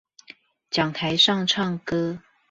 [0.71, 2.23] 講台上唱歌